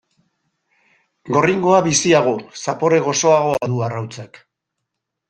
Gorringoa 1.35 1.81
biziago, 1.87 2.33
zapore 2.63 3.03
gozoagoa 3.09 3.61
du 3.75 3.79
arrautzak. 3.89 4.41